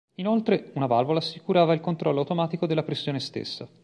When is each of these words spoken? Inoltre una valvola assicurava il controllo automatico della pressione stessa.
Inoltre 0.15 0.71
una 0.73 0.87
valvola 0.87 1.19
assicurava 1.19 1.75
il 1.75 1.79
controllo 1.79 2.21
automatico 2.21 2.65
della 2.65 2.81
pressione 2.81 3.19
stessa. 3.19 3.69